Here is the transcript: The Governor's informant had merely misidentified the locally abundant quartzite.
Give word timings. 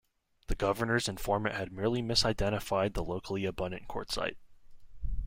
The 0.47 0.55
Governor's 0.55 1.07
informant 1.07 1.53
had 1.55 1.71
merely 1.71 2.01
misidentified 2.01 2.95
the 2.95 3.03
locally 3.03 3.45
abundant 3.45 3.87
quartzite. 3.87 4.37